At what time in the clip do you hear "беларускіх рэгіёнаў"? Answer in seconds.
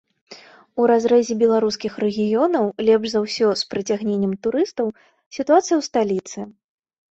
1.43-2.65